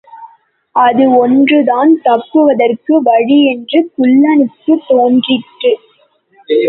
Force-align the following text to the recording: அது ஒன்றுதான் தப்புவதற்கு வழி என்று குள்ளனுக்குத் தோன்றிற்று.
அது 0.75 1.03
ஒன்றுதான் 1.15 2.01
தப்புவதற்கு 2.01 3.01
வழி 3.01 3.37
என்று 3.45 3.91
குள்ளனுக்குத் 3.97 4.85
தோன்றிற்று. 4.87 5.73